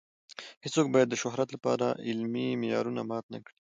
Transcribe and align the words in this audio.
هیڅوک 0.63 0.87
باید 0.93 1.07
د 1.11 1.15
شهرت 1.23 1.49
لپاره 1.55 1.87
علمي 2.07 2.47
معیارونه 2.61 3.01
مات 3.09 3.25
نه 3.33 3.39
کړي. 3.43 3.55